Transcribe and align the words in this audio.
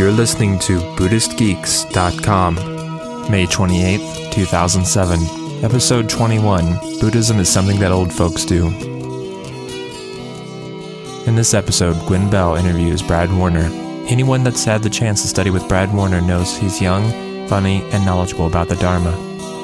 You're 0.00 0.10
listening 0.10 0.58
to 0.60 0.78
BuddhistGeeks.com, 0.96 2.54
May 3.30 3.44
28th, 3.44 4.32
2007, 4.32 5.62
Episode 5.62 6.08
21 6.08 6.98
Buddhism 7.00 7.38
is 7.38 7.50
Something 7.50 7.78
That 7.80 7.92
Old 7.92 8.10
Folks 8.10 8.46
Do. 8.46 8.68
In 11.26 11.34
this 11.34 11.52
episode, 11.52 11.98
Gwen 12.06 12.30
Bell 12.30 12.54
interviews 12.54 13.02
Brad 13.02 13.30
Warner. 13.30 13.68
Anyone 14.08 14.42
that's 14.42 14.64
had 14.64 14.82
the 14.82 14.88
chance 14.88 15.20
to 15.20 15.28
study 15.28 15.50
with 15.50 15.68
Brad 15.68 15.92
Warner 15.92 16.22
knows 16.22 16.56
he's 16.56 16.80
young, 16.80 17.46
funny, 17.46 17.82
and 17.92 18.02
knowledgeable 18.06 18.46
about 18.46 18.70
the 18.70 18.76
Dharma. 18.76 19.12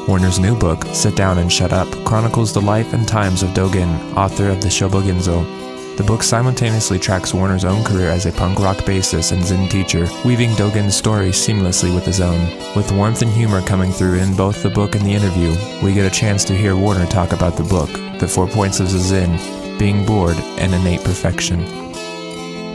Warner's 0.06 0.38
new 0.38 0.54
book, 0.54 0.84
Sit 0.92 1.16
Down 1.16 1.38
and 1.38 1.50
Shut 1.50 1.72
Up, 1.72 1.88
chronicles 2.04 2.52
the 2.52 2.60
life 2.60 2.92
and 2.92 3.08
times 3.08 3.42
of 3.42 3.54
Dogen, 3.54 4.14
author 4.14 4.50
of 4.50 4.60
the 4.60 4.68
Shobogenzo, 4.68 5.55
the 5.96 6.04
book 6.04 6.22
simultaneously 6.22 6.98
tracks 6.98 7.32
Warner's 7.32 7.64
own 7.64 7.82
career 7.82 8.10
as 8.10 8.26
a 8.26 8.32
punk 8.32 8.58
rock 8.58 8.76
bassist 8.78 9.32
and 9.32 9.42
Zen 9.42 9.68
teacher, 9.68 10.06
weaving 10.24 10.50
Dogen's 10.50 10.94
story 10.94 11.28
seamlessly 11.28 11.94
with 11.94 12.04
his 12.04 12.20
own. 12.20 12.40
With 12.74 12.92
warmth 12.92 13.22
and 13.22 13.30
humor 13.30 13.62
coming 13.62 13.90
through 13.90 14.18
in 14.18 14.36
both 14.36 14.62
the 14.62 14.70
book 14.70 14.94
and 14.94 15.04
the 15.04 15.14
interview, 15.14 15.54
we 15.82 15.94
get 15.94 16.10
a 16.10 16.14
chance 16.14 16.44
to 16.44 16.54
hear 16.54 16.76
Warner 16.76 17.06
talk 17.06 17.32
about 17.32 17.56
the 17.56 17.64
book, 17.64 17.90
the 18.18 18.28
four 18.28 18.46
points 18.46 18.78
of 18.80 18.88
Zazen, 18.88 19.78
being 19.78 20.04
bored, 20.04 20.36
and 20.58 20.74
innate 20.74 21.02
perfection. 21.02 21.64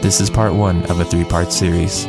This 0.00 0.20
is 0.20 0.28
part 0.28 0.52
one 0.52 0.84
of 0.86 0.98
a 0.98 1.04
three 1.04 1.24
part 1.24 1.52
series. 1.52 2.06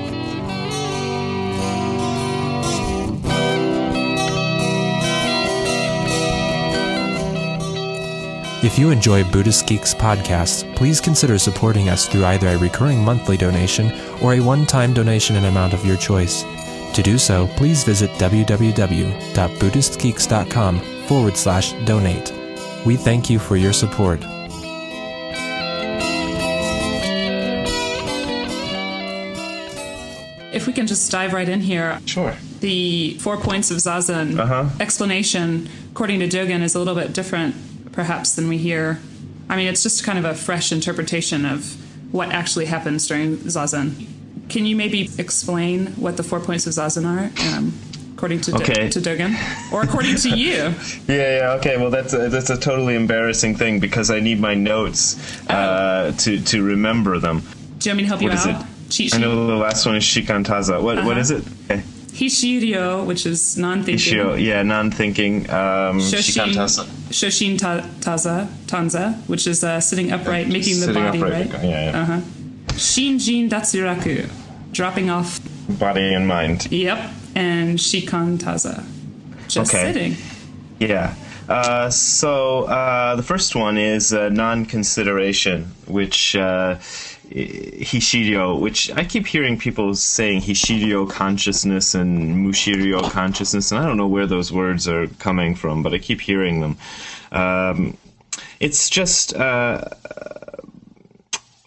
If 8.63 8.79
you 8.79 8.91
enjoy 8.91 9.25
Buddhist 9.25 9.67
Geeks 9.67 9.93
podcasts, 9.93 10.63
please 10.75 11.01
consider 11.01 11.37
supporting 11.37 11.89
us 11.89 12.07
through 12.07 12.23
either 12.25 12.47
a 12.47 12.57
recurring 12.57 13.03
monthly 13.03 13.35
donation 13.35 13.91
or 14.21 14.35
a 14.35 14.39
one 14.39 14.65
time 14.65 14.93
donation 14.93 15.35
in 15.35 15.43
amount 15.45 15.73
of 15.73 15.85
your 15.85 15.97
choice. 15.97 16.43
To 16.93 17.01
do 17.03 17.17
so, 17.17 17.47
please 17.57 17.83
visit 17.83 18.09
www.buddhistgeeks.com 18.11 20.79
forward 21.07 21.35
slash 21.35 21.73
donate. 21.85 22.31
We 22.85 22.95
thank 22.95 23.29
you 23.29 23.37
for 23.39 23.57
your 23.57 23.73
support. 23.73 24.21
If 30.53 30.67
we 30.67 30.73
can 30.73 30.85
just 30.85 31.11
dive 31.11 31.33
right 31.33 31.49
in 31.49 31.61
here. 31.61 31.99
Sure. 32.05 32.35
The 32.59 33.17
four 33.19 33.37
points 33.37 33.71
of 33.71 33.77
Zazen 33.77 34.37
Uh-huh. 34.39 34.69
explanation, 34.79 35.67
according 35.91 36.19
to 36.19 36.27
Dogen, 36.27 36.61
is 36.61 36.75
a 36.75 36.79
little 36.79 36.93
bit 36.93 37.11
different, 37.11 37.55
perhaps, 37.93 38.35
than 38.35 38.47
we 38.49 38.57
hear. 38.57 38.99
I 39.49 39.55
mean, 39.55 39.67
it's 39.67 39.81
just 39.83 40.03
kind 40.03 40.19
of 40.19 40.25
a 40.25 40.35
fresh 40.35 40.71
interpretation 40.71 41.45
of 41.45 41.75
what 42.13 42.31
actually 42.31 42.65
happens 42.65 43.07
during 43.07 43.37
Zazen. 43.37 44.07
Can 44.49 44.65
you 44.65 44.75
maybe 44.75 45.09
explain 45.17 45.87
what 45.95 46.17
the 46.17 46.23
four 46.23 46.39
points 46.39 46.67
of 46.67 46.73
Zazen 46.73 47.05
are, 47.05 47.31
um, 47.55 47.73
according 48.13 48.41
to, 48.41 48.51
Do- 48.51 48.89
to 48.89 48.99
Dogen? 48.99 49.33
Or 49.71 49.81
according 49.83 50.15
to 50.17 50.29
you? 50.37 50.73
Yeah, 51.07 51.37
yeah, 51.37 51.51
okay. 51.59 51.77
Well, 51.77 51.89
that's 51.89 52.13
a, 52.13 52.29
that's 52.29 52.49
a 52.49 52.57
totally 52.57 52.95
embarrassing 52.95 53.55
thing 53.55 53.79
because 53.79 54.09
I 54.11 54.19
need 54.19 54.39
my 54.39 54.53
notes 54.53 55.17
uh, 55.49 56.11
to 56.19 56.39
to 56.39 56.63
remember 56.63 57.19
them. 57.19 57.41
Do 57.79 57.89
you 57.89 57.91
want 57.91 57.97
me 57.97 58.03
to 58.03 58.07
help 58.07 58.21
you 58.21 58.29
What 58.29 58.47
out? 58.47 58.65
I 59.13 59.17
know 59.17 59.47
the 59.47 59.55
last 59.55 59.85
one 59.85 59.95
is 59.95 60.03
shikantaza. 60.03 60.81
What 60.81 60.97
what 60.97 61.17
Uh-huh. 61.17 61.19
is 61.19 61.31
it? 61.31 61.43
Okay. 61.69 61.81
Hishiryo, 62.13 63.05
which 63.05 63.25
is 63.25 63.57
non-thinking. 63.57 64.13
Ishio, 64.13 64.41
yeah, 64.41 64.61
non-thinking. 64.63 65.49
Um, 65.49 65.99
Shoshin, 65.99 66.53
shikantaza. 66.53 66.87
Shoshin 67.13 67.57
ta- 67.59 67.85
Taza, 67.99 68.47
Tanza, 68.65 69.15
which 69.27 69.45
is 69.47 69.63
uh, 69.63 69.79
sitting 69.79 70.11
upright, 70.11 70.47
making 70.47 70.79
the 70.79 70.91
body, 70.93 71.19
upright, 71.19 71.53
right? 71.53 71.63
Yeah, 71.63 71.91
yeah. 71.91 72.01
Uh-huh. 72.01 72.19
Shinjin 72.73 73.49
Datsuraku, 73.49 74.29
dropping 74.71 75.09
off, 75.09 75.39
Body 75.69 76.13
and 76.13 76.27
mind. 76.27 76.71
yep, 76.71 77.11
and 77.35 77.77
Shikan 77.77 78.37
Taza, 78.39 78.83
just 79.47 79.73
Okay. 79.73 79.93
sitting. 79.93 80.15
Yeah. 80.79 81.13
Uh, 81.47 81.89
so 81.89 82.63
uh, 82.63 83.15
the 83.15 83.23
first 83.23 83.55
one 83.55 83.77
is 83.77 84.11
uh, 84.13 84.29
non-consideration, 84.29 85.65
which 85.87 86.35
Hishiryo, 87.33 88.59
which 88.59 88.91
I 88.91 89.03
keep 89.03 89.25
hearing 89.25 89.57
people 89.57 89.95
saying 89.95 90.41
Hishiryo 90.41 91.09
consciousness 91.09 91.95
and 91.95 92.45
Mushiryo 92.45 93.09
consciousness, 93.09 93.71
and 93.71 93.81
I 93.81 93.87
don't 93.87 93.97
know 93.97 94.07
where 94.07 94.27
those 94.27 94.51
words 94.51 94.87
are 94.87 95.07
coming 95.07 95.55
from, 95.55 95.81
but 95.81 95.93
I 95.93 95.97
keep 95.97 96.21
hearing 96.21 96.61
them. 96.61 96.77
Um, 97.31 97.97
it's 98.59 98.87
just 98.89 99.35
uh, 99.35 99.85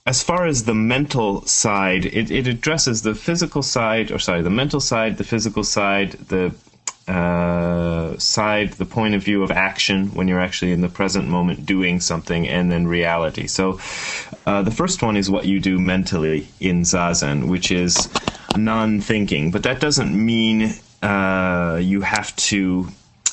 as 0.07 0.23
far 0.23 0.47
as 0.47 0.65
the 0.65 0.75
mental 0.75 1.45
side, 1.47 2.07
it, 2.07 2.31
it 2.31 2.47
addresses 2.47 3.03
the 3.03 3.15
physical 3.15 3.63
side, 3.63 4.13
or 4.13 4.21
sorry, 4.21 4.43
the 4.43 4.51
mental 4.51 4.81
side, 4.81 5.17
the 5.17 5.25
physical 5.25 5.65
side, 5.65 6.13
the 6.13 6.55
uh, 7.09 8.19
side, 8.19 8.73
the 8.75 8.85
point 8.85 9.15
of 9.15 9.23
view 9.23 9.43
of 9.43 9.51
action 9.51 10.09
when 10.09 10.27
you're 10.27 10.41
actually 10.41 10.73
in 10.73 10.81
the 10.81 10.89
present 10.89 11.29
moment 11.29 11.65
doing 11.65 12.01
something, 12.01 12.49
and 12.49 12.71
then 12.71 12.87
reality. 12.87 13.47
So, 13.47 13.81
uh, 14.47 14.63
the 14.63 14.71
first 14.71 15.03
one 15.03 15.17
is 15.17 15.31
what 15.31 15.47
you 15.47 15.61
do 15.61 15.79
mentally 15.79 16.49
in 16.61 16.83
zazen, 16.83 17.49
which 17.49 17.71
is 17.71 18.09
non-thinking, 18.57 19.51
but 19.51 19.63
that 19.63 19.81
doesn't 19.81 20.15
mean 20.15 20.75
uh, 21.03 21.79
you 21.81 22.01
have 22.01 22.35
to 22.37 22.89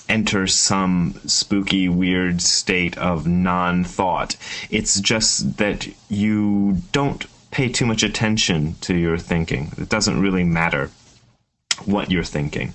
enter 0.10 0.46
some 0.46 1.20
spooky, 1.26 1.90
weird 1.90 2.42
state 2.42 2.98
of 2.98 3.26
non 3.26 3.84
thought. 3.84 4.36
It's 4.70 5.00
just 5.00 5.58
that 5.58 5.88
you 6.10 6.78
don't 6.92 7.26
pay 7.52 7.70
too 7.70 7.86
much 7.86 8.04
attention 8.04 8.76
to 8.82 8.96
your 8.96 9.18
thinking. 9.18 9.72
It 9.78 9.90
doesn't 9.90 10.20
really 10.20 10.44
matter 10.44 10.90
what 11.86 12.12
you're 12.12 12.24
thinking. 12.24 12.74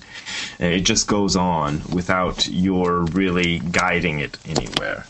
Uh, 0.61 0.67
It 0.67 0.81
just 0.81 1.07
goes 1.07 1.37
on 1.37 1.83
without 1.93 2.49
your 2.49 3.03
really 3.05 3.59
guiding 3.59 4.21
it 4.21 4.39
anywhere. 4.47 5.07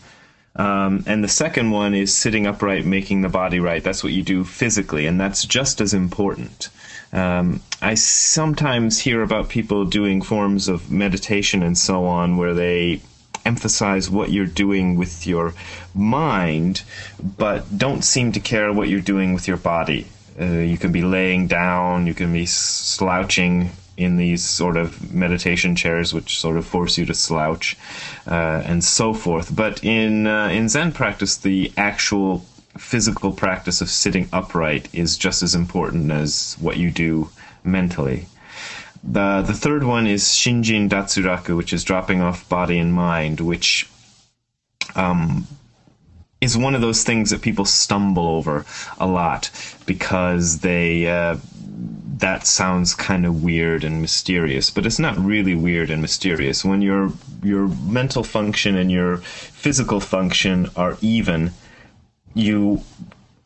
Um, 0.56 1.04
and 1.06 1.22
the 1.22 1.28
second 1.28 1.71
one 1.71 1.94
is 1.94 2.16
sitting 2.16 2.47
upright, 2.47 2.84
making 2.84 3.22
the 3.22 3.28
body 3.28 3.60
right. 3.60 3.82
That's 3.82 4.03
what 4.03 4.12
you 4.12 4.22
do 4.25 4.43
physically, 4.44 5.06
and 5.06 5.21
that's 5.21 5.44
just 5.44 5.81
as 5.81 5.94
important. 5.94 6.69
Um, 7.12 7.60
I 7.81 7.94
sometimes 7.94 8.99
hear 8.99 9.22
about 9.22 9.49
people 9.49 9.84
doing 9.84 10.20
forms 10.20 10.69
of 10.69 10.91
meditation 10.91 11.62
and 11.62 11.78
so 11.78 12.06
on 12.06 12.37
where 12.37 12.55
they 12.55 13.00
emphasize 13.47 14.10
what 14.10 14.31
you're 14.31 14.47
doing 14.47 14.97
with 14.97 15.26
your 15.26 15.55
mind, 15.94 16.82
but 17.38 17.78
don't 17.78 18.03
seem 18.03 18.32
to 18.32 18.41
care 18.41 18.72
what 18.72 18.88
you're 18.88 19.00
doing 19.00 19.32
with 19.32 19.49
your 19.49 19.56
body. 19.56 20.06
Uh, 20.41 20.44
you 20.44 20.78
can 20.78 20.93
be 20.93 21.03
laying 21.03 21.47
down, 21.47 22.06
you 22.06 22.15
can 22.15 22.32
be 22.32 22.47
slouching 22.47 23.71
in 23.97 24.16
these 24.16 24.44
sort 24.44 24.76
of 24.76 25.12
meditation 25.12 25.75
chairs, 25.75 26.15
which 26.15 26.38
sort 26.38 26.56
of 26.56 26.65
force 26.65 26.97
you 26.97 27.04
to 27.04 27.15
slouch, 27.15 27.76
uh, 28.28 28.62
and 28.65 28.84
so 28.84 29.12
forth. 29.12 29.54
But 29.54 29.82
in 29.82 30.26
uh, 30.26 30.49
in 30.49 30.69
Zen 30.69 30.93
practice, 30.93 31.37
the 31.37 31.72
actual 31.76 32.44
physical 32.78 33.32
practice 33.32 33.81
of 33.81 33.91
sitting 33.91 34.28
upright 34.32 34.88
is 34.93 35.19
just 35.19 35.43
as 35.43 35.54
important 35.54 36.12
as 36.12 36.56
what 36.60 36.76
you 36.76 36.91
do 36.93 37.31
mentally. 37.65 38.26
The 39.03 39.43
the 39.43 39.55
third 39.55 39.82
one 39.82 40.06
is 40.06 40.22
Shinjin 40.25 40.88
Datsuraku, 40.88 41.56
which 41.56 41.72
is 41.72 41.82
dropping 41.82 42.20
off 42.20 42.49
body 42.49 42.78
and 42.78 42.93
mind, 42.93 43.41
which 43.41 43.88
um, 44.94 45.47
is 46.41 46.56
one 46.56 46.75
of 46.75 46.81
those 46.81 47.03
things 47.03 47.31
that 47.31 47.43
people 47.43 47.65
stumble 47.65 48.28
over 48.28 48.65
a 48.99 49.06
lot 49.06 49.50
because 49.87 50.60
they 50.60 51.06
uh, 51.06 51.37
that 52.19 52.47
sounds 52.47 52.94
kind 52.94 53.25
of 53.25 53.43
weird 53.43 53.84
and 53.84 54.00
mysterious, 54.00 54.71
but 54.71 54.84
it's 54.84 54.99
not 54.99 55.16
really 55.19 55.54
weird 55.54 55.91
and 55.91 56.03
mysterious. 56.03 56.65
When 56.65 56.82
your 56.82 57.12
your 57.43 57.69
mental 57.69 58.25
function 58.25 58.76
and 58.76 58.90
your 58.90 59.19
physical 59.19 60.00
function 60.00 60.69
are 60.76 60.96
even, 61.00 61.52
you 62.35 62.82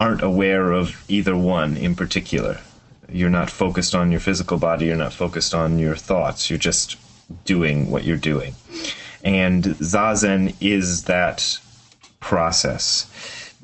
aren't 0.00 0.22
aware 0.22 0.72
of 0.72 1.04
either 1.08 1.36
one 1.36 1.76
in 1.76 1.94
particular. 1.94 2.60
You're 3.08 3.30
not 3.30 3.50
focused 3.50 3.94
on 3.94 4.10
your 4.10 4.20
physical 4.20 4.58
body, 4.58 4.86
you're 4.86 4.96
not 4.96 5.12
focused 5.12 5.54
on 5.54 5.78
your 5.78 5.96
thoughts, 5.96 6.48
you're 6.48 6.58
just 6.58 6.96
doing 7.44 7.90
what 7.90 8.04
you're 8.04 8.16
doing. 8.16 8.54
And 9.22 9.64
Zazen 9.64 10.56
is 10.60 11.04
that 11.04 11.58
process. 12.22 13.06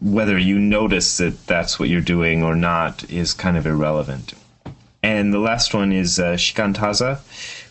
Whether 0.03 0.37
you 0.37 0.59
notice 0.59 1.17
that 1.17 1.47
that's 1.47 1.79
what 1.79 1.89
you're 1.89 2.01
doing 2.03 2.43
or 2.43 2.55
not 2.55 3.09
is 3.11 3.33
kind 3.33 3.57
of 3.57 3.67
irrelevant. 3.67 4.35
And 5.03 5.33
the 5.33 5.39
last 5.39 5.73
one 5.73 5.93
is 5.93 6.19
uh, 6.19 6.35
shikantaza, 6.35 7.21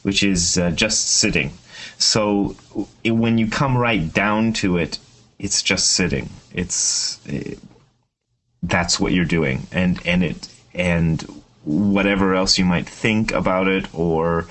which 0.04 0.24
is 0.24 0.58
uh, 0.58 0.72
just 0.72 1.08
sitting. 1.08 1.52
So 2.00 2.56
it, 3.04 3.12
when 3.12 3.38
you 3.38 3.48
come 3.48 3.78
right 3.78 4.12
down 4.14 4.54
to 4.54 4.78
it, 4.78 4.98
it's 5.38 5.62
just 5.62 5.92
sitting. 5.92 6.30
It's 6.54 7.20
it, 7.28 7.60
that's 8.64 9.00
what 9.00 9.14
you're 9.14 9.26
doing, 9.26 9.68
and 9.72 10.00
and 10.06 10.24
it 10.24 10.50
and 10.74 11.22
whatever 11.64 12.34
else 12.34 12.58
you 12.58 12.66
might 12.66 12.88
think 12.88 13.32
about 13.32 13.68
it 13.68 13.94
or 13.94 14.48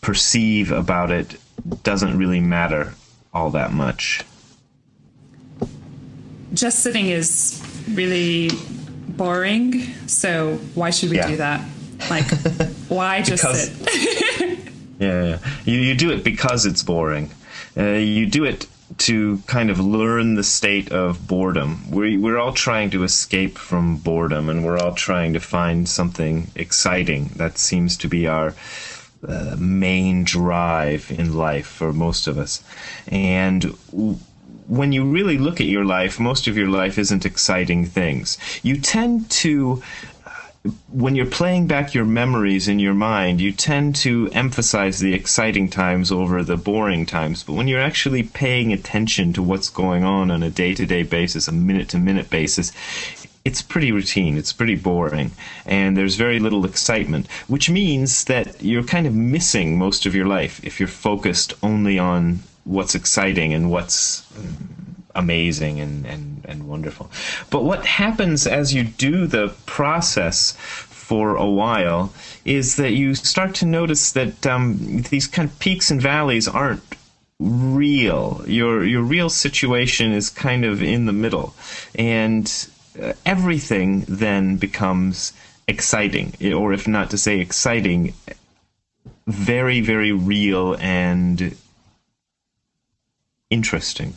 perceive 0.00 0.70
about 0.70 1.10
it 1.10 1.36
doesn't 1.82 2.16
really 2.16 2.40
matter 2.40 2.94
all 3.34 3.50
that 3.50 3.72
much. 3.72 4.24
Just 6.54 6.80
sitting 6.80 7.06
is 7.08 7.60
really 7.90 8.50
boring, 9.08 9.82
so 10.06 10.56
why 10.74 10.90
should 10.90 11.10
we 11.10 11.16
Yeah. 11.16 11.28
do 11.28 11.36
that? 11.38 11.60
Like, 12.10 12.24
why 12.88 13.22
just 13.22 13.42
Because- 13.42 13.70
sit? 13.70 14.58
Yeah, 14.98 15.24
yeah. 15.24 15.38
You, 15.66 15.78
you 15.78 15.94
do 15.94 16.10
it 16.10 16.24
because 16.24 16.64
it's 16.64 16.82
boring. 16.82 17.30
Uh, 17.76 17.82
you 17.98 18.24
do 18.24 18.44
it 18.44 18.66
to 18.96 19.42
kind 19.46 19.68
of 19.68 19.78
learn 19.78 20.36
the 20.36 20.42
state 20.42 20.90
of 20.90 21.28
boredom. 21.28 21.90
We, 21.90 22.16
we're 22.16 22.38
all 22.38 22.54
trying 22.54 22.88
to 22.92 23.04
escape 23.04 23.58
from 23.58 23.98
boredom, 23.98 24.48
and 24.48 24.64
we're 24.64 24.78
all 24.78 24.94
trying 24.94 25.34
to 25.34 25.40
find 25.40 25.86
something 25.86 26.46
exciting. 26.54 27.32
That 27.36 27.58
seems 27.58 27.98
to 27.98 28.08
be 28.08 28.26
our 28.26 28.54
uh, 29.28 29.56
main 29.58 30.24
drive 30.24 31.10
in 31.10 31.34
life 31.36 31.66
for 31.66 31.92
most 31.92 32.26
of 32.26 32.38
us. 32.38 32.64
And 33.08 33.76
w- 33.90 34.18
when 34.68 34.92
you 34.92 35.04
really 35.04 35.38
look 35.38 35.60
at 35.60 35.66
your 35.66 35.84
life, 35.84 36.18
most 36.18 36.48
of 36.48 36.56
your 36.56 36.68
life 36.68 36.98
isn't 36.98 37.26
exciting 37.26 37.86
things. 37.86 38.38
You 38.62 38.78
tend 38.78 39.30
to 39.30 39.82
uh, 40.26 40.70
when 40.90 41.14
you're 41.14 41.26
playing 41.26 41.66
back 41.68 41.94
your 41.94 42.04
memories 42.04 42.66
in 42.66 42.78
your 42.78 42.94
mind, 42.94 43.40
you 43.40 43.52
tend 43.52 43.94
to 43.96 44.28
emphasize 44.32 44.98
the 44.98 45.14
exciting 45.14 45.70
times 45.70 46.10
over 46.10 46.42
the 46.42 46.56
boring 46.56 47.06
times. 47.06 47.44
But 47.44 47.52
when 47.52 47.68
you're 47.68 47.80
actually 47.80 48.24
paying 48.24 48.72
attention 48.72 49.32
to 49.34 49.42
what's 49.42 49.68
going 49.68 50.02
on 50.02 50.30
on 50.30 50.42
a 50.42 50.50
day 50.50 50.74
to 50.74 50.86
day 50.86 51.04
basis, 51.04 51.46
a 51.46 51.52
minute 51.52 51.88
to 51.90 51.98
minute 51.98 52.28
basis, 52.28 52.72
it's 53.44 53.62
pretty 53.62 53.92
routine. 53.92 54.36
It's 54.36 54.52
pretty 54.52 54.74
boring. 54.74 55.30
And 55.64 55.96
there's 55.96 56.16
very 56.16 56.40
little 56.40 56.64
excitement, 56.64 57.30
which 57.46 57.70
means 57.70 58.24
that 58.24 58.60
you're 58.60 58.82
kind 58.82 59.06
of 59.06 59.14
missing 59.14 59.78
most 59.78 60.06
of 60.06 60.16
your 60.16 60.26
life 60.26 60.60
if 60.64 60.80
you're 60.80 60.88
focused 60.88 61.54
only 61.62 61.96
on 61.96 62.40
what's 62.66 62.94
exciting 62.94 63.54
and 63.54 63.70
what's 63.70 64.26
amazing 65.14 65.80
and, 65.80 66.06
and, 66.06 66.44
and 66.46 66.68
wonderful. 66.68 67.10
But 67.50 67.64
what 67.64 67.86
happens 67.86 68.46
as 68.46 68.74
you 68.74 68.84
do 68.84 69.26
the 69.26 69.54
process 69.64 70.52
for 70.52 71.36
a 71.36 71.46
while 71.48 72.12
is 72.44 72.76
that 72.76 72.92
you 72.92 73.14
start 73.14 73.54
to 73.54 73.66
notice 73.66 74.12
that 74.12 74.46
um, 74.46 75.02
these 75.10 75.26
kind 75.26 75.48
of 75.48 75.58
peaks 75.58 75.90
and 75.90 76.02
valleys 76.02 76.48
aren't 76.48 76.82
real. 77.38 78.42
Your 78.46 78.84
your 78.84 79.02
real 79.02 79.30
situation 79.30 80.12
is 80.12 80.30
kind 80.30 80.64
of 80.64 80.82
in 80.82 81.06
the 81.06 81.12
middle, 81.12 81.54
and 81.94 82.50
uh, 83.00 83.12
everything 83.24 84.04
then 84.08 84.56
becomes 84.56 85.32
exciting, 85.68 86.34
or 86.54 86.72
if 86.72 86.88
not 86.88 87.10
to 87.10 87.18
say 87.18 87.40
exciting, 87.40 88.14
very 89.26 89.80
very 89.80 90.12
real 90.12 90.76
and 90.80 91.56
interesting. 93.50 94.14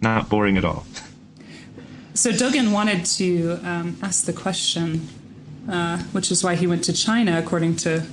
Not 0.00 0.28
boring 0.28 0.56
at 0.56 0.64
all. 0.64 0.86
So 2.14 2.30
Dogen 2.32 2.72
wanted 2.72 3.04
to 3.04 3.60
um, 3.62 3.96
ask 4.02 4.24
the 4.24 4.32
question, 4.32 5.06
uh, 5.70 5.98
which 6.12 6.30
is 6.30 6.42
why 6.42 6.54
he 6.56 6.66
went 6.66 6.84
to 6.84 6.92
China, 6.92 7.38
according 7.38 7.76
to 7.76 8.04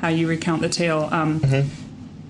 how 0.00 0.08
you 0.08 0.26
recount 0.26 0.62
the 0.62 0.68
tale. 0.68 1.08
Um, 1.12 1.40
Mm-hmm. 1.40 1.68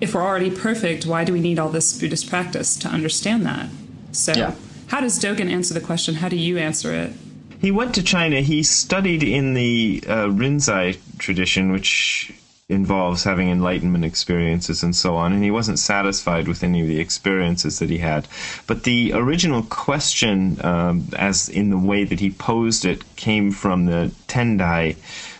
If 0.01 0.13
we're 0.13 0.21
already 0.23 0.51
perfect, 0.51 1.05
why 1.05 1.23
do 1.23 1.31
we 1.31 1.39
need 1.39 1.57
all 1.59 1.69
this 1.69 1.97
Buddhist 1.97 2.27
practice 2.29 2.75
to 2.77 2.89
understand 2.89 3.45
that? 3.45 3.69
So, 4.11 4.33
Yeah. 4.33 4.53
how 4.87 4.99
does 4.99 5.17
Dogen 5.17 5.49
answer 5.49 5.73
the 5.73 5.79
question? 5.79 6.15
How 6.15 6.27
do 6.27 6.35
you 6.35 6.57
answer 6.57 6.91
it? 6.91 7.13
He 7.61 7.71
went 7.71 7.95
to 7.95 8.03
China. 8.03 8.41
He 8.41 8.63
studied 8.63 9.23
in 9.23 9.53
the 9.53 10.03
uh, 10.05 10.25
Rinzai 10.27 10.97
tradition, 11.19 11.71
which 11.71 12.33
involves 12.69 13.23
having 13.23 13.49
enlightenment 13.49 14.05
experiences 14.05 14.83
and 14.83 14.95
so 14.95 15.15
on, 15.15 15.33
and 15.33 15.43
he 15.43 15.51
wasn't 15.51 15.79
satisfied 15.79 16.47
with 16.47 16.63
any 16.63 16.81
of 16.81 16.87
the 16.87 16.99
experiences 16.99 17.79
that 17.79 17.89
he 17.89 17.97
had. 17.97 18.27
But 18.67 18.83
the 18.83 19.13
original 19.13 19.63
question, 19.63 20.63
um, 20.65 21.07
as 21.17 21.49
in 21.49 21.69
the 21.69 21.77
way 21.77 22.03
that 22.05 22.19
he 22.19 22.29
posed 22.29 22.85
it, 22.85 23.15
came 23.15 23.51
from 23.51 23.85
the 23.85 24.11
Tendai 24.27 24.95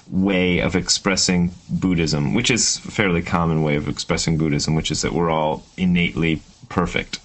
way 0.09 0.59
of 0.59 0.75
expressing 0.75 1.51
Buddhism, 1.69 2.33
which 2.33 2.51
is 2.51 2.77
a 2.85 2.91
fairly 2.91 3.21
common 3.21 3.63
way 3.63 3.75
of 3.75 3.87
expressing 3.87 4.37
Buddhism, 4.37 4.75
which 4.75 4.91
is 4.91 5.01
that 5.01 5.13
we're 5.13 5.31
all 5.31 5.63
innately 5.77 6.41
perfect. 6.69 7.19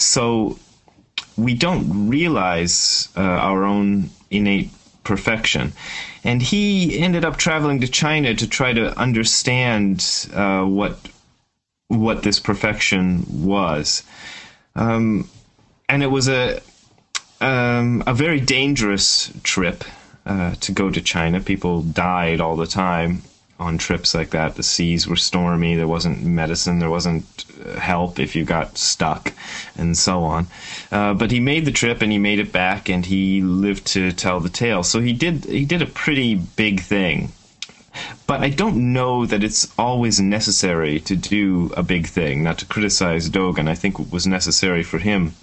So 0.00 0.58
we 1.36 1.54
don't 1.54 2.08
realize 2.08 3.08
uh, 3.16 3.20
our 3.20 3.64
own 3.64 4.10
innate 4.30 4.70
perfection. 5.08 5.72
And 6.22 6.42
he 6.42 6.98
ended 7.00 7.24
up 7.24 7.38
traveling 7.38 7.80
to 7.80 7.88
China 7.88 8.34
to 8.34 8.46
try 8.46 8.74
to 8.74 8.96
understand 8.96 10.28
uh, 10.34 10.64
what 10.64 10.98
what 11.88 12.22
this 12.22 12.38
perfection 12.38 13.24
was. 13.30 14.02
Um, 14.76 15.28
and 15.88 16.02
it 16.02 16.08
was 16.08 16.28
a 16.28 16.60
um, 17.40 18.02
a 18.06 18.12
very 18.12 18.40
dangerous 18.40 19.32
trip 19.42 19.82
uh, 20.26 20.54
to 20.60 20.72
go 20.72 20.90
to 20.90 21.00
China. 21.00 21.40
People 21.40 21.82
died 21.82 22.40
all 22.40 22.56
the 22.56 22.66
time 22.66 23.22
on 23.58 23.78
trips 23.78 24.14
like 24.14 24.30
that. 24.30 24.54
The 24.54 24.62
seas 24.62 25.08
were 25.08 25.16
stormy. 25.16 25.74
There 25.74 25.88
wasn't 25.88 26.24
medicine. 26.24 26.78
There 26.78 26.90
wasn't 26.90 27.44
uh, 27.64 27.78
help 27.78 28.18
if 28.18 28.36
you 28.36 28.44
got 28.44 28.78
stuck, 28.78 29.32
and 29.76 29.96
so 29.96 30.22
on. 30.24 30.46
Uh, 30.92 31.14
but 31.14 31.30
he 31.30 31.40
made 31.40 31.64
the 31.64 31.72
trip 31.72 32.02
and 32.02 32.12
he 32.12 32.18
made 32.18 32.38
it 32.38 32.52
back, 32.52 32.88
and 32.88 33.04
he 33.04 33.40
lived 33.40 33.86
to 33.88 34.12
tell 34.12 34.40
the 34.40 34.48
tale. 34.48 34.82
So 34.82 35.00
he 35.00 35.12
did. 35.12 35.44
He 35.44 35.64
did 35.64 35.82
a 35.82 35.86
pretty 35.86 36.34
big 36.34 36.80
thing. 36.80 37.32
But 38.26 38.42
I 38.42 38.50
don't 38.50 38.92
know 38.92 39.26
that 39.26 39.42
it's 39.42 39.72
always 39.76 40.20
necessary 40.20 41.00
to 41.00 41.16
do 41.16 41.72
a 41.76 41.82
big 41.82 42.06
thing. 42.06 42.44
Not 42.44 42.58
to 42.58 42.66
criticize 42.66 43.28
Dogen, 43.28 43.68
I 43.68 43.74
think 43.74 43.98
it 43.98 44.12
was 44.12 44.26
necessary 44.26 44.84
for 44.84 44.98
him. 44.98 45.34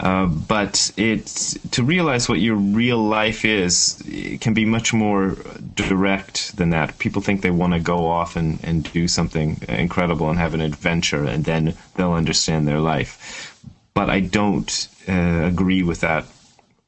Uh, 0.00 0.24
but 0.24 0.90
it 0.96 1.26
to 1.70 1.82
realize 1.82 2.26
what 2.26 2.40
your 2.40 2.56
real 2.56 2.96
life 2.96 3.44
is 3.44 4.02
can 4.40 4.54
be 4.54 4.64
much 4.64 4.94
more 4.94 5.36
direct 5.74 6.56
than 6.56 6.70
that. 6.70 6.98
People 6.98 7.20
think 7.20 7.42
they 7.42 7.50
want 7.50 7.74
to 7.74 7.80
go 7.80 8.06
off 8.06 8.34
and, 8.34 8.58
and 8.64 8.90
do 8.94 9.06
something 9.06 9.60
incredible 9.68 10.30
and 10.30 10.38
have 10.38 10.54
an 10.54 10.62
adventure, 10.62 11.24
and 11.24 11.44
then 11.44 11.74
they'll 11.96 12.14
understand 12.14 12.66
their 12.66 12.80
life. 12.80 13.60
But 13.92 14.08
I 14.08 14.20
don't 14.20 14.88
uh, 15.06 15.42
agree 15.44 15.82
with 15.82 16.00
that 16.00 16.24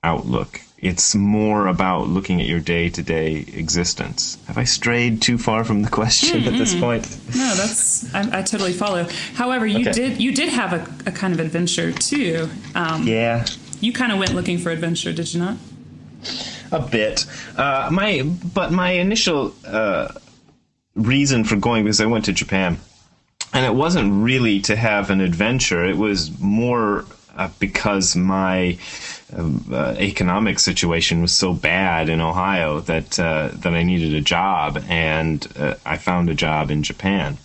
outlook. 0.03 0.63
It's 0.83 1.15
more 1.15 1.69
about 1.69 2.09
looking 2.09 2.41
at 2.41 2.49
your 2.49 2.59
day 2.59 2.89
to 2.91 3.03
day 3.05 3.47
existence. 3.55 4.37
Have 4.49 4.59
I 4.59 4.65
strayed 4.65 5.23
too 5.23 5.39
far 5.39 5.63
from 5.63 5.83
the 5.83 5.89
question 5.89 6.43
at 6.43 6.55
this 6.59 6.75
point? 6.75 7.05
No, 7.37 7.55
that's 7.55 8.13
I, 8.13 8.41
I 8.41 8.43
totally 8.43 8.73
follow. 8.73 9.07
However, 9.35 9.65
you 9.65 9.83
Okay. 9.89 9.93
did 9.93 10.21
you 10.21 10.35
did 10.35 10.49
have 10.49 10.73
a, 10.73 11.09
a 11.09 11.13
kind 11.13 11.33
of 11.33 11.39
adventure 11.39 11.93
too. 11.93 12.49
Um, 12.75 13.07
Yeah, 13.07 13.47
You 13.81 13.93
kind 13.93 14.11
of 14.11 14.19
went 14.19 14.35
looking 14.35 14.59
for 14.59 14.71
adventure, 14.71 15.13
did 15.13 15.33
you 15.33 15.39
not? 15.41 15.57
a 16.73 16.81
bit. 16.81 17.27
Uh, 17.57 17.89
my 17.93 18.23
but 18.55 18.73
my 18.73 18.91
initial 18.93 19.55
uh, 19.67 20.09
reason 20.97 21.45
for 21.45 21.55
going 21.57 21.85
was 21.85 22.01
I 22.01 22.07
went 22.07 22.25
to 22.25 22.33
Japan, 22.33 22.79
and 23.53 23.65
it 23.65 23.75
wasn't 23.75 24.25
really 24.25 24.61
to 24.63 24.75
have 24.75 25.11
an 25.11 25.21
adventure. 25.21 25.85
It 25.85 25.97
was 25.97 26.37
more 26.41 27.05
uh, 27.37 27.49
because 27.59 28.17
my 28.17 28.79
um, 29.37 29.65
uh, 29.73 29.95
economic 29.99 30.59
situation 30.59 31.23
was 31.23 31.33
so 31.33 31.53
bad 31.53 32.09
in 32.09 32.21
Ohio 32.21 32.81
that 32.81 33.19
uh, 33.19 33.51
that 33.53 33.75
I 33.75 33.83
needed 33.83 34.15
a 34.15 34.21
job, 34.21 34.83
and 34.89 35.47
uh, 35.57 35.75
I 35.85 35.97
found 35.97 36.31
a 36.31 36.35
job 36.35 36.71
in 36.71 36.83
Japan. 36.83 37.39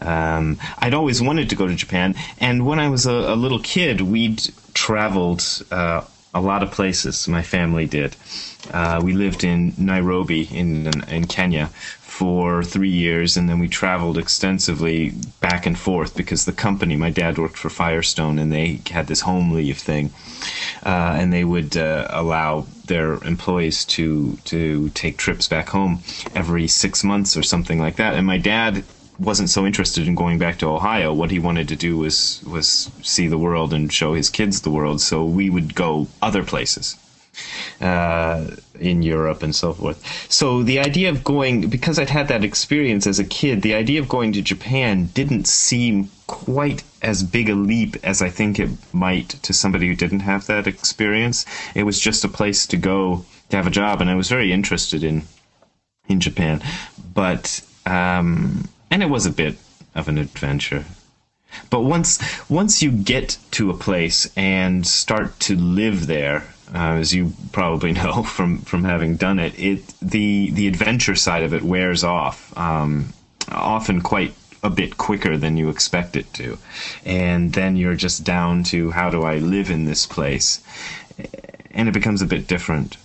Um, 0.00 0.58
I'd 0.78 0.94
always 0.94 1.22
wanted 1.22 1.50
to 1.50 1.56
go 1.56 1.66
to 1.66 1.74
Japan, 1.74 2.14
and 2.38 2.66
when 2.66 2.80
I 2.80 2.88
was 2.88 3.06
a, 3.06 3.12
a 3.12 3.36
little 3.36 3.60
kid, 3.60 4.00
we'd 4.00 4.42
traveled 4.74 5.62
uh, 5.70 6.02
a 6.34 6.40
lot 6.40 6.62
of 6.62 6.70
places. 6.70 7.28
My 7.28 7.42
family 7.42 7.86
did. 7.86 8.16
Uh, 8.72 9.00
we 9.02 9.12
lived 9.12 9.44
in 9.44 9.72
Nairobi 9.78 10.42
in 10.50 11.04
in 11.08 11.26
Kenya 11.26 11.70
for 12.00 12.62
three 12.62 12.90
years, 12.90 13.36
and 13.36 13.48
then 13.48 13.58
we 13.58 13.68
traveled 13.68 14.18
extensively 14.18 15.12
back 15.40 15.66
and 15.66 15.78
forth 15.78 16.16
because 16.16 16.44
the 16.44 16.52
company, 16.52 16.96
my 16.96 17.10
dad 17.10 17.38
worked 17.38 17.56
for 17.56 17.70
Firestone, 17.70 18.38
and 18.38 18.52
they 18.52 18.80
had 18.90 19.06
this 19.06 19.20
home 19.22 19.52
leave 19.52 19.78
thing, 19.78 20.12
uh, 20.84 21.16
and 21.18 21.32
they 21.32 21.44
would 21.44 21.76
uh, 21.76 22.06
allow 22.10 22.66
their 22.86 23.14
employees 23.24 23.84
to 23.84 24.38
to 24.44 24.88
take 24.90 25.16
trips 25.16 25.48
back 25.48 25.68
home 25.70 26.02
every 26.34 26.66
six 26.68 27.04
months 27.04 27.36
or 27.36 27.42
something 27.42 27.78
like 27.78 27.96
that. 27.96 28.14
And 28.14 28.26
my 28.26 28.38
dad 28.38 28.84
wasn't 29.18 29.50
so 29.50 29.66
interested 29.66 30.08
in 30.08 30.14
going 30.14 30.38
back 30.38 30.58
to 30.58 30.68
Ohio. 30.68 31.12
What 31.12 31.30
he 31.30 31.38
wanted 31.38 31.68
to 31.68 31.76
do 31.76 31.98
was 31.98 32.42
was 32.46 32.90
see 33.02 33.28
the 33.28 33.38
world 33.38 33.72
and 33.72 33.92
show 33.92 34.14
his 34.14 34.30
kids 34.30 34.60
the 34.60 34.70
world. 34.70 35.00
So 35.00 35.24
we 35.24 35.50
would 35.50 35.74
go 35.74 36.08
other 36.20 36.44
places 36.44 36.96
uh, 37.80 38.50
in 38.78 39.02
Europe 39.02 39.42
and 39.42 39.54
so 39.54 39.72
forth. 39.72 40.30
So 40.30 40.62
the 40.62 40.78
idea 40.78 41.10
of 41.10 41.24
going, 41.24 41.68
because 41.68 41.98
I'd 41.98 42.10
had 42.10 42.28
that 42.28 42.44
experience 42.44 43.06
as 43.06 43.18
a 43.18 43.24
kid, 43.24 43.62
the 43.62 43.74
idea 43.74 44.00
of 44.00 44.08
going 44.08 44.32
to 44.32 44.42
Japan 44.42 45.06
didn't 45.14 45.46
seem 45.46 46.10
quite 46.26 46.82
as 47.02 47.22
big 47.22 47.48
a 47.48 47.54
leap 47.54 47.96
as 48.02 48.22
I 48.22 48.30
think 48.30 48.58
it 48.58 48.70
might 48.92 49.28
to 49.28 49.52
somebody 49.52 49.88
who 49.88 49.96
didn't 49.96 50.20
have 50.20 50.46
that 50.46 50.66
experience. 50.66 51.44
It 51.74 51.84
was 51.84 52.00
just 52.00 52.24
a 52.24 52.28
place 52.28 52.66
to 52.68 52.76
go 52.76 53.24
to 53.50 53.56
have 53.56 53.66
a 53.66 53.70
job, 53.70 54.00
and 54.00 54.10
I 54.10 54.14
was 54.14 54.28
very 54.28 54.52
interested 54.52 55.04
in 55.04 55.22
in 56.08 56.20
Japan, 56.20 56.62
but 57.14 57.62
um, 57.86 58.68
and 58.94 59.02
it 59.02 59.10
was 59.10 59.26
a 59.26 59.32
bit 59.32 59.56
of 59.96 60.06
an 60.06 60.18
adventure. 60.18 60.84
But 61.68 61.80
once 61.80 62.20
once 62.48 62.80
you 62.80 62.92
get 62.92 63.38
to 63.50 63.68
a 63.70 63.74
place 63.74 64.30
and 64.36 64.86
start 64.86 65.40
to 65.40 65.56
live 65.56 66.06
there, 66.06 66.44
uh, 66.72 67.02
as 67.02 67.12
you 67.12 67.32
probably 67.50 67.90
know 68.00 68.22
from 68.22 68.58
from 68.58 68.84
having 68.84 69.16
done 69.16 69.40
it, 69.40 69.58
it 69.58 69.94
the 70.00 70.50
the 70.52 70.68
adventure 70.68 71.16
side 71.16 71.42
of 71.42 71.52
it 71.52 71.62
wears 71.64 72.04
off, 72.04 72.56
um, 72.56 73.12
often 73.50 74.00
quite 74.00 74.32
a 74.62 74.70
bit 74.70 74.96
quicker 74.96 75.36
than 75.36 75.56
you 75.56 75.70
expect 75.70 76.14
it 76.14 76.32
to, 76.34 76.56
and 77.04 77.52
then 77.52 77.74
you're 77.74 77.96
just 77.96 78.22
down 78.22 78.62
to 78.62 78.92
how 78.92 79.10
do 79.10 79.24
I 79.24 79.38
live 79.38 79.70
in 79.70 79.86
this 79.86 80.06
place, 80.06 80.62
and 81.72 81.88
it 81.88 81.92
becomes 81.92 82.22
a 82.22 82.26
bit 82.26 82.46
different 82.46 82.96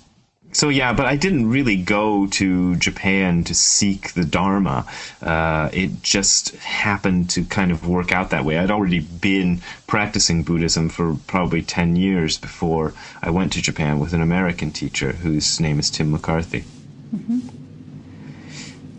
so 0.51 0.69
yeah, 0.69 0.93
but 0.93 1.05
I 1.05 1.15
didn't 1.15 1.49
really 1.49 1.75
go 1.75 2.25
to 2.27 2.75
Japan 2.77 3.43
to 3.43 3.53
seek 3.53 4.13
the 4.13 4.25
Dharma. 4.25 4.85
Uh, 5.21 5.69
it 5.71 6.01
just 6.01 6.55
happened 6.55 7.29
to 7.31 7.43
kind 7.45 7.71
of 7.71 7.87
work 7.87 8.11
out 8.11 8.31
that 8.31 8.45
way. 8.45 8.57
I'd 8.57 8.71
already 8.71 8.99
been 8.99 9.61
practicing 9.85 10.41
Buddhism 10.43 10.89
for 10.89 11.15
probably 11.27 11.61
10 11.61 11.95
years 11.95 12.37
before 12.37 12.93
I 13.21 13.29
went 13.29 13.53
to 13.53 13.61
Japan 13.61 13.99
with 13.99 14.13
an 14.13 14.21
American 14.21 14.71
teacher 14.71 15.11
whose 15.11 15.59
name 15.59 15.77
is 15.77 15.91
Tim 15.91 16.11
McCarthy. 16.11 16.63
Mm-hmm. 17.15 17.39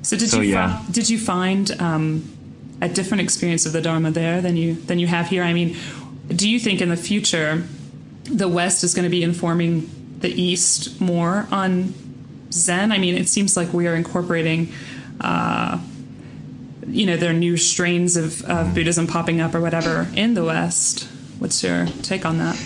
So 0.02 0.16
did 0.16 0.30
so, 0.30 0.40
you 0.40 0.52
yeah. 0.52 0.78
Find, 0.78 0.94
did 0.94 1.10
you 1.10 1.18
find 1.18 1.80
um, 1.80 2.76
a 2.80 2.88
different 2.88 3.22
experience 3.22 3.66
of 3.66 3.72
the 3.72 3.82
Dharma 3.82 4.12
there 4.12 4.40
than 4.40 4.56
you 4.56 4.74
than 4.74 4.98
you 4.98 5.08
have 5.08 5.28
here? 5.28 5.42
I 5.42 5.52
mean, 5.52 5.76
do 6.28 6.48
you 6.48 6.58
think 6.58 6.80
in 6.80 6.88
the 6.88 6.96
future 6.96 7.64
the 8.24 8.48
West 8.48 8.84
is 8.84 8.94
going 8.94 9.04
to 9.04 9.10
be 9.10 9.22
informing 9.22 9.90
the 10.20 10.30
East 10.30 11.00
more 11.00 11.46
on 11.50 11.94
Zen. 12.52 12.92
I 12.92 12.98
mean, 12.98 13.16
it 13.16 13.28
seems 13.28 13.56
like 13.56 13.72
we 13.72 13.86
are 13.86 13.94
incorporating, 13.94 14.72
uh, 15.20 15.78
you 16.86 17.06
know, 17.06 17.16
there 17.16 17.30
are 17.30 17.34
new 17.34 17.56
strains 17.56 18.16
of, 18.16 18.42
of 18.44 18.74
Buddhism 18.74 19.06
popping 19.06 19.40
up 19.40 19.54
or 19.54 19.60
whatever 19.60 20.08
in 20.14 20.34
the 20.34 20.44
West. 20.44 21.08
What's 21.38 21.62
your 21.62 21.86
take 22.02 22.26
on 22.26 22.38
that? 22.38 22.62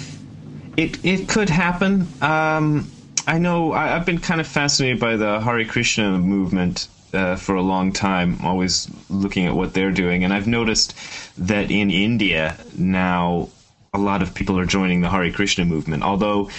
It 0.77 1.05
it 1.05 1.29
could 1.29 1.49
happen. 1.49 2.09
Um, 2.21 2.91
I 3.27 3.39
know 3.39 3.73
I, 3.73 3.89
have 3.89 4.05
been 4.05 4.19
kind 4.19 4.41
of 4.41 4.47
fascinated 4.47 4.99
by 4.99 5.17
the 5.17 5.41
Hare 5.41 5.65
Krishna 5.65 6.19
movement 6.19 6.89
uh, 7.13 7.37
for 7.37 7.55
a 7.55 7.63
long 7.63 7.93
time, 7.93 8.39
always 8.43 8.91
looking 9.09 9.47
at 9.47 9.55
what 9.55 9.73
they're 9.73 9.93
doing, 9.93 10.25
and 10.25 10.33
I've 10.33 10.49
noticed 10.49 10.95
that 11.39 11.71
in 11.71 11.91
India 11.91 12.57
now 12.77 13.49
a 13.93 13.99
lot 13.99 14.23
of 14.23 14.35
people 14.35 14.59
are 14.59 14.67
joining 14.67 15.01
the 15.01 15.09
Hare 15.09 15.31
Krishna 15.31 15.65
movement. 15.65 16.03
Although 16.03 16.51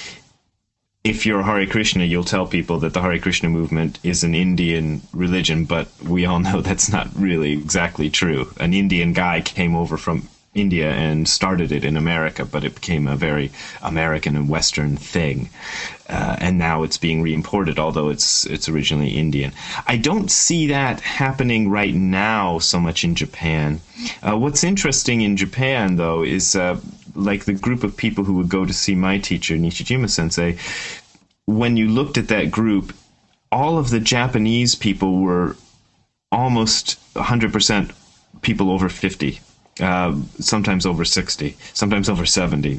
if 1.05 1.23
you're 1.23 1.41
a 1.41 1.43
Hare 1.43 1.67
Krishna, 1.67 2.03
you'll 2.03 2.23
tell 2.23 2.47
people 2.47 2.79
that 2.79 2.95
the 2.95 3.01
Hare 3.01 3.19
Krishna 3.19 3.47
movement 3.47 3.99
is 4.01 4.23
an 4.23 4.33
Indian 4.33 5.03
religion, 5.13 5.65
but 5.65 5.87
we 6.01 6.25
all 6.25 6.39
know 6.47 6.61
that's 6.61 6.91
not 6.91 7.07
really 7.15 7.53
exactly 7.53 8.09
true. 8.09 8.51
An 8.59 8.73
Indian 8.73 9.13
guy 9.13 9.41
came 9.41 9.75
over 9.75 9.97
from 9.97 10.27
India 10.55 10.89
and 10.91 11.27
started 11.27 11.71
it 11.71 11.83
in 11.83 11.95
America, 11.95 12.43
but 12.43 12.63
it 12.63 12.73
became 12.73 13.07
a 13.07 13.15
very 13.15 13.51
American 13.83 14.35
and 14.35 14.49
Western 14.49 14.97
thing, 14.97 15.49
uh, 16.09 16.37
and 16.39 16.57
now 16.57 16.81
it's 16.81 16.97
being 16.97 17.21
reimported, 17.21 17.77
although 17.77 18.09
it's 18.09 18.45
it's 18.47 18.67
originally 18.67 19.09
Indian. 19.09 19.51
I 19.85 19.97
don't 19.97 20.31
see 20.31 20.67
that 20.67 21.01
happening 21.01 21.69
right 21.69 21.93
now 21.93 22.57
so 22.57 22.79
much 22.79 23.03
in 23.03 23.13
Japan. 23.13 23.81
Uh, 24.23 24.37
what's 24.37 24.63
interesting 24.63 25.21
in 25.21 25.37
Japan, 25.37 25.97
though, 25.97 26.23
is 26.23 26.55
uh, 26.55 26.79
like 27.15 27.45
the 27.45 27.53
group 27.53 27.83
of 27.83 27.97
people 27.97 28.23
who 28.23 28.33
would 28.33 28.49
go 28.49 28.65
to 28.65 28.73
see 28.73 28.95
my 28.95 29.17
teacher 29.17 29.55
Nishijima 29.55 30.09
Sensei. 30.09 30.57
When 31.45 31.77
you 31.77 31.89
looked 31.89 32.17
at 32.17 32.27
that 32.29 32.51
group, 32.51 32.93
all 33.51 33.77
of 33.77 33.89
the 33.89 33.99
Japanese 33.99 34.75
people 34.75 35.21
were 35.21 35.55
almost 36.31 36.97
100% 37.15 37.91
people 38.41 38.69
over 38.71 38.89
50 38.89 39.39
uh, 39.79 40.15
sometimes 40.39 40.85
over 40.85 41.03
60, 41.03 41.55
sometimes 41.73 42.09
over 42.09 42.25
70, 42.25 42.75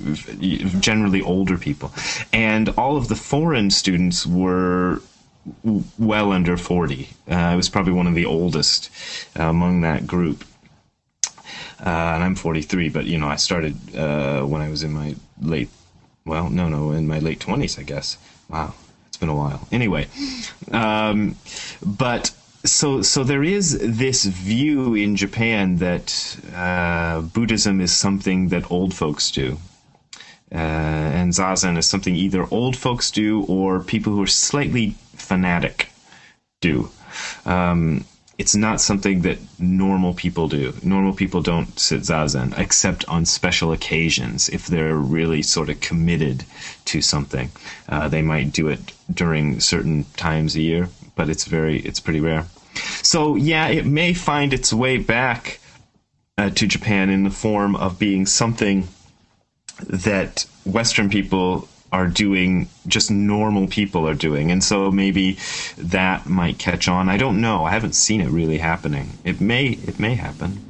generally 0.80 1.20
older 1.20 1.58
people. 1.58 1.92
And 2.32 2.70
all 2.70 2.96
of 2.96 3.08
the 3.08 3.16
foreign 3.16 3.70
students 3.70 4.26
were 4.26 5.02
well 5.98 6.32
under 6.32 6.56
40. 6.56 7.08
Uh, 7.30 7.34
I 7.34 7.56
was 7.56 7.68
probably 7.68 7.92
one 7.92 8.06
of 8.06 8.14
the 8.14 8.24
oldest 8.24 8.90
uh, 9.38 9.44
among 9.44 9.82
that 9.82 10.06
group. 10.06 10.44
Uh, 11.78 12.14
and 12.14 12.24
I'm 12.24 12.34
43, 12.34 12.88
but 12.88 13.04
you 13.04 13.18
know, 13.18 13.28
I 13.28 13.36
started 13.36 13.76
uh, 13.96 14.42
when 14.42 14.62
I 14.62 14.68
was 14.68 14.82
in 14.82 14.92
my 14.92 15.14
late, 15.40 15.68
well, 16.24 16.48
no, 16.48 16.68
no, 16.68 16.92
in 16.92 17.06
my 17.06 17.18
late 17.18 17.38
20s, 17.40 17.78
I 17.78 17.82
guess. 17.82 18.16
Wow, 18.48 18.74
it's 19.08 19.16
been 19.16 19.28
a 19.28 19.34
while. 19.34 19.66
Anyway, 19.70 20.08
um, 20.72 21.36
but 21.84 22.30
so 22.64 23.02
so 23.02 23.24
there 23.24 23.42
is 23.42 23.78
this 23.78 24.24
view 24.24 24.94
in 24.94 25.16
Japan 25.16 25.76
that 25.76 26.38
uh, 26.54 27.20
Buddhism 27.20 27.80
is 27.80 27.92
something 27.94 28.48
that 28.48 28.70
old 28.70 28.94
folks 28.94 29.30
do. 29.30 29.58
Uh, 30.52 30.58
and 30.58 31.32
zazen 31.32 31.76
is 31.76 31.86
something 31.86 32.14
either 32.14 32.46
old 32.52 32.76
folks 32.76 33.10
do 33.10 33.42
or 33.46 33.80
people 33.80 34.12
who 34.12 34.22
are 34.22 34.28
slightly 34.28 34.90
fanatic 35.16 35.88
do. 36.60 36.88
Um, 37.44 38.04
it's 38.38 38.54
not 38.54 38.80
something 38.80 39.22
that 39.22 39.38
normal 39.58 40.12
people 40.12 40.48
do. 40.48 40.74
Normal 40.82 41.14
people 41.14 41.40
don't 41.40 41.78
sit 41.78 42.02
zazen 42.02 42.56
except 42.58 43.04
on 43.08 43.24
special 43.24 43.72
occasions. 43.72 44.48
If 44.50 44.66
they're 44.66 44.96
really 44.96 45.42
sort 45.42 45.70
of 45.70 45.80
committed 45.80 46.44
to 46.86 47.00
something, 47.00 47.50
uh, 47.88 48.08
they 48.08 48.22
might 48.22 48.52
do 48.52 48.68
it 48.68 48.92
during 49.12 49.60
certain 49.60 50.04
times 50.16 50.54
a 50.54 50.60
year, 50.60 50.88
but 51.14 51.30
it's 51.30 51.44
very, 51.44 51.80
it's 51.80 52.00
pretty 52.00 52.20
rare. 52.20 52.46
So 53.02 53.36
yeah, 53.36 53.68
it 53.68 53.86
may 53.86 54.12
find 54.12 54.52
its 54.52 54.72
way 54.72 54.98
back 54.98 55.58
uh, 56.36 56.50
to 56.50 56.66
Japan 56.66 57.08
in 57.08 57.24
the 57.24 57.30
form 57.30 57.74
of 57.74 57.98
being 57.98 58.26
something 58.26 58.88
that 59.78 60.46
Western 60.64 61.08
people 61.08 61.68
are 61.92 62.06
doing, 62.06 62.68
just 62.86 63.10
normal 63.10 63.68
people 63.68 64.08
are 64.08 64.14
doing, 64.14 64.50
and 64.50 64.62
so 64.62 64.90
maybe 64.90 65.38
that 65.78 66.26
might 66.26 66.58
catch 66.58 66.88
on. 66.88 67.08
I 67.08 67.16
don't 67.16 67.40
know. 67.40 67.64
I 67.64 67.70
haven't 67.70 67.94
seen 67.94 68.20
it 68.20 68.28
really 68.28 68.58
happening. 68.58 69.10
It 69.24 69.40
may. 69.40 69.68
It 69.68 69.98
may 69.98 70.14
happen. 70.14 70.62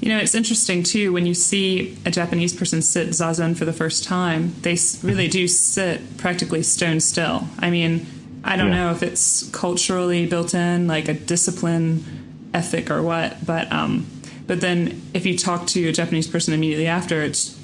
You 0.00 0.08
know, 0.08 0.18
it's 0.18 0.34
interesting 0.34 0.82
too 0.82 1.12
when 1.12 1.26
you 1.26 1.34
see 1.34 1.96
a 2.04 2.10
Japanese 2.10 2.54
person 2.54 2.82
sit 2.82 3.08
zazen 3.08 3.56
for 3.56 3.64
the 3.64 3.72
first 3.72 4.04
time. 4.04 4.54
They 4.62 4.76
really 5.02 5.28
do 5.28 5.48
sit 5.48 6.18
practically 6.18 6.62
stone 6.62 7.00
still. 7.00 7.48
I 7.58 7.70
mean, 7.70 8.06
I 8.44 8.56
don't 8.56 8.68
yeah. 8.68 8.84
know 8.86 8.90
if 8.90 9.02
it's 9.02 9.48
culturally 9.50 10.26
built 10.26 10.54
in, 10.54 10.86
like 10.86 11.08
a 11.08 11.14
discipline 11.14 12.50
ethic 12.52 12.90
or 12.90 13.02
what, 13.02 13.44
but 13.46 13.70
um, 13.72 14.06
but 14.46 14.60
then 14.60 15.00
if 15.14 15.24
you 15.24 15.38
talk 15.38 15.66
to 15.68 15.88
a 15.88 15.92
Japanese 15.92 16.26
person 16.26 16.52
immediately 16.52 16.86
after, 16.86 17.22
it's 17.22 17.58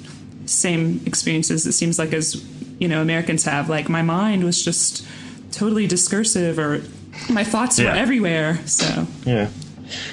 same 0.49 1.01
experiences. 1.05 1.65
It 1.65 1.73
seems 1.73 1.99
like 1.99 2.13
as 2.13 2.43
you 2.79 2.87
know 2.87 3.01
Americans 3.01 3.45
have. 3.45 3.69
Like 3.69 3.89
my 3.89 4.01
mind 4.01 4.43
was 4.43 4.63
just 4.63 5.05
totally 5.51 5.87
discursive, 5.87 6.57
or 6.59 6.81
my 7.29 7.43
thoughts 7.43 7.79
yeah. 7.79 7.91
were 7.91 7.97
everywhere. 7.97 8.59
So 8.65 9.07
yeah, 9.25 9.49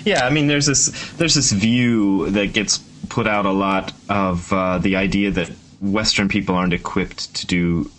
yeah. 0.05 0.26
I 0.26 0.31
mean, 0.31 0.47
there's 0.47 0.66
this 0.66 1.12
there's 1.12 1.35
this 1.35 1.52
view 1.52 2.31
that 2.31 2.52
gets 2.52 2.78
put 3.09 3.26
out 3.26 3.47
a 3.47 3.52
lot 3.52 3.93
of 4.09 4.52
uh, 4.52 4.78
the 4.78 4.97
idea 4.97 5.31
that 5.31 5.50
Western 5.81 6.28
people 6.28 6.55
aren't 6.55 6.73
equipped 6.73 7.35
to 7.37 7.47
do 7.47 7.90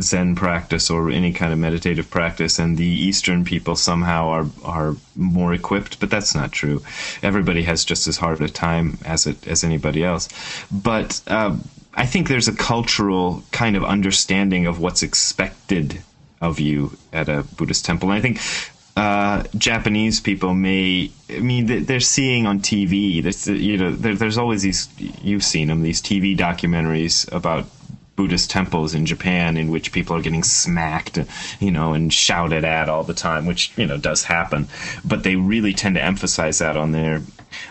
Zen 0.00 0.34
practice 0.34 0.90
or 0.90 1.10
any 1.10 1.32
kind 1.32 1.52
of 1.52 1.58
meditative 1.58 2.10
practice, 2.10 2.58
and 2.58 2.76
the 2.76 2.84
Eastern 2.84 3.44
people 3.44 3.76
somehow 3.76 4.28
are 4.28 4.46
are 4.64 4.96
more 5.14 5.54
equipped. 5.54 6.00
But 6.00 6.10
that's 6.10 6.34
not 6.34 6.50
true. 6.50 6.82
Everybody 7.22 7.62
has 7.62 7.84
just 7.84 8.08
as 8.08 8.16
hard 8.16 8.40
a 8.40 8.48
time 8.48 8.98
as 9.04 9.26
it 9.26 9.46
as 9.46 9.62
anybody 9.62 10.02
else. 10.02 10.28
But 10.72 11.20
uh, 11.28 11.56
I 11.94 12.06
think 12.06 12.28
there's 12.28 12.48
a 12.48 12.54
cultural 12.54 13.42
kind 13.52 13.76
of 13.76 13.84
understanding 13.84 14.66
of 14.66 14.80
what's 14.80 15.02
expected 15.02 16.02
of 16.40 16.60
you 16.60 16.96
at 17.12 17.28
a 17.28 17.44
Buddhist 17.56 17.84
temple. 17.84 18.10
And 18.10 18.18
I 18.18 18.20
think 18.20 18.40
uh, 18.96 19.44
Japanese 19.56 20.20
people 20.20 20.54
may, 20.54 21.10
I 21.30 21.38
mean, 21.38 21.84
they're 21.84 22.00
seeing 22.00 22.46
on 22.46 22.60
TV. 22.60 23.22
You 23.46 23.76
know, 23.76 23.92
there, 23.92 24.14
there's 24.14 24.38
always 24.38 24.62
these. 24.62 24.88
You've 25.22 25.44
seen 25.44 25.68
them, 25.68 25.82
these 25.82 26.02
TV 26.02 26.36
documentaries 26.36 27.30
about 27.32 27.66
Buddhist 28.16 28.50
temples 28.50 28.94
in 28.94 29.06
Japan 29.06 29.56
in 29.56 29.70
which 29.70 29.92
people 29.92 30.16
are 30.16 30.22
getting 30.22 30.44
smacked, 30.44 31.18
you 31.60 31.70
know, 31.70 31.92
and 31.92 32.12
shouted 32.12 32.64
at 32.64 32.88
all 32.88 33.02
the 33.02 33.14
time, 33.14 33.46
which 33.46 33.72
you 33.76 33.86
know 33.86 33.98
does 33.98 34.24
happen. 34.24 34.68
But 35.04 35.22
they 35.22 35.36
really 35.36 35.72
tend 35.72 35.96
to 35.96 36.02
emphasize 36.02 36.58
that 36.58 36.76
on 36.76 36.92
their 36.92 37.22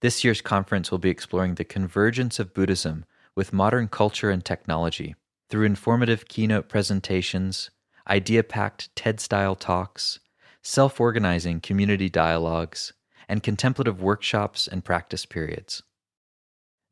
This 0.00 0.24
year's 0.24 0.40
conference 0.40 0.90
will 0.90 0.98
be 0.98 1.10
exploring 1.10 1.54
the 1.54 1.64
convergence 1.64 2.38
of 2.38 2.54
Buddhism 2.54 3.04
with 3.34 3.52
modern 3.52 3.88
culture 3.88 4.30
and 4.30 4.44
technology 4.44 5.14
through 5.50 5.66
informative 5.66 6.28
keynote 6.28 6.68
presentations, 6.68 7.70
idea 8.08 8.42
packed 8.42 8.94
TED 8.96 9.20
style 9.20 9.54
talks, 9.54 10.20
self 10.62 11.00
organizing 11.00 11.60
community 11.60 12.08
dialogues, 12.08 12.92
and 13.28 13.42
contemplative 13.42 14.00
workshops 14.00 14.66
and 14.66 14.84
practice 14.84 15.26
periods. 15.26 15.82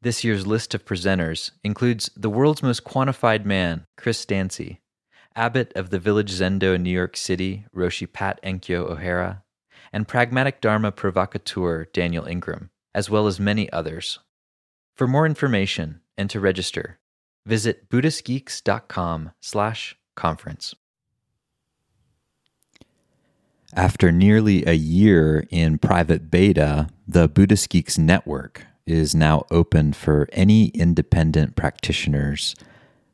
This 0.03 0.25
year's 0.25 0.47
list 0.47 0.75
of 0.75 0.85
presenters 0.85 1.53
includes 1.63 2.11
the 2.17 2.31
world's 2.31 2.63
most 2.63 2.85
quantified 2.85 3.45
man, 3.45 3.87
Chris 3.97 4.27
Dancy, 4.27 4.81
abbot 5.37 5.73
of 5.75 5.91
the 5.91 5.99
Village 5.99 6.33
Zendo 6.33 6.75
in 6.75 6.83
New 6.83 6.91
York 6.91 7.17
City, 7.17 7.65
Roshi 7.75 8.11
Pat 8.11 8.41
Enkyo 8.43 8.91
O'Hara, 8.91 9.43
and 9.93 10.09
pragmatic 10.09 10.61
Dharma 10.61 10.93
provocateur 10.93 11.87
Daniel 11.93 12.27
Ingram, 12.27 12.71
as 12.95 13.11
well 13.11 13.27
as 13.27 13.41
many 13.41 13.71
others. 13.73 14.19
For 14.95 15.07
more 15.07 15.27
information 15.27 16.01
and 16.17 16.29
to 16.31 16.41
register, 16.41 16.99
visit 17.47 17.89
buddhistgeeks.com 17.89 19.33
slash 19.41 19.97
conference. 20.15 20.75
After 23.75 24.13
nearly 24.13 24.67
a 24.67 24.75
year 24.75 25.47
in 25.51 25.79
private 25.79 26.31
beta, 26.31 26.89
the 27.09 27.27
Buddhist 27.27 27.71
Geeks 27.71 27.97
Network 27.97 28.67
is 28.87 29.15
now 29.15 29.45
open 29.51 29.93
for 29.93 30.29
any 30.33 30.67
independent 30.69 31.57
practitioners 31.57 32.55